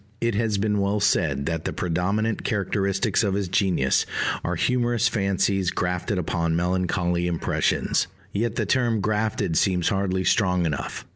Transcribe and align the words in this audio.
It 0.19 0.33
has 0.33 0.57
been 0.57 0.79
well 0.79 0.99
said 0.99 1.45
that 1.45 1.63
"the 1.65 1.71
predominant 1.73 2.43
characteristics 2.43 3.23
of 3.23 3.35
his 3.35 3.47
genius 3.47 4.07
are 4.43 4.55
humorous 4.55 5.07
fancies 5.07 5.69
grafted 5.69 6.17
upon 6.17 6.55
melancholy 6.55 7.27
impressions." 7.27 8.07
Yet 8.33 8.55
the 8.55 8.65
term 8.65 8.99
"grafted" 8.99 9.57
seems 9.59 9.89
hardly 9.89 10.23
strong 10.23 10.65
enough. 10.65 11.05